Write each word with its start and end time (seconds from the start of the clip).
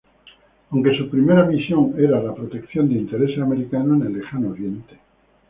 Aunque 0.71 0.97
su 0.97 1.11
primera 1.11 1.45
misión 1.45 1.93
era 1.95 2.19
la 2.19 2.33
protección 2.33 2.89
de 2.89 2.95
intereses 2.95 3.37
americanos 3.37 4.01
en 4.01 4.07
el 4.07 4.13
lejano 4.19 4.49
oriente. 4.49 4.97